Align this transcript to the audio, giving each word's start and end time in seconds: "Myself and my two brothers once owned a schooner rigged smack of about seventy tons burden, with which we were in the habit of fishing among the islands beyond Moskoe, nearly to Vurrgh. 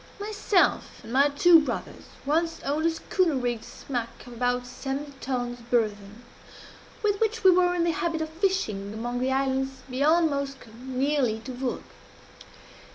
"Myself 0.19 1.03
and 1.03 1.13
my 1.13 1.29
two 1.29 1.59
brothers 1.59 2.05
once 2.25 2.59
owned 2.65 2.87
a 2.87 2.89
schooner 2.89 3.35
rigged 3.35 3.63
smack 3.63 4.25
of 4.25 4.33
about 4.33 4.65
seventy 4.65 5.13
tons 5.21 5.59
burden, 5.59 6.23
with 7.03 7.19
which 7.19 7.43
we 7.43 7.51
were 7.51 7.75
in 7.75 7.83
the 7.83 7.91
habit 7.91 8.19
of 8.23 8.29
fishing 8.29 8.95
among 8.95 9.19
the 9.19 9.31
islands 9.31 9.83
beyond 9.87 10.31
Moskoe, 10.31 10.71
nearly 10.81 11.37
to 11.41 11.53
Vurrgh. 11.53 11.83